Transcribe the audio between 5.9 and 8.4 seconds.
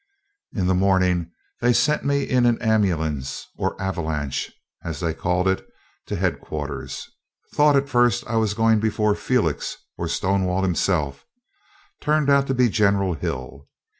to head quarters. Thought at first I